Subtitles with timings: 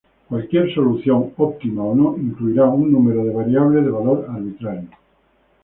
[0.29, 4.89] Cualquier solución, óptima o no, incluirá un número de variables de valor arbitrario.